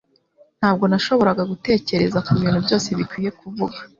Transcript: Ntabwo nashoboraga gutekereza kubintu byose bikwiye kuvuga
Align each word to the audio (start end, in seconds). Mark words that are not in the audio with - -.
Ntabwo 0.59 0.83
nashoboraga 0.91 1.43
gutekereza 1.51 2.23
kubintu 2.27 2.59
byose 2.65 2.87
bikwiye 2.97 3.29
kuvuga 3.39 3.77